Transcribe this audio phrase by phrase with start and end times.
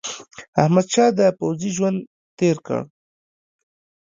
[0.61, 1.97] احمدشاه د پوځي ژوند
[2.37, 2.81] تېر کړ.